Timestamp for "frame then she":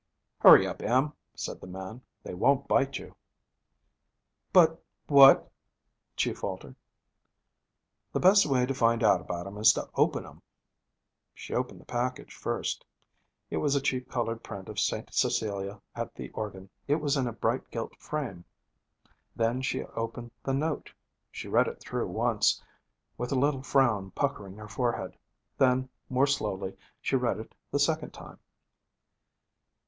17.97-19.83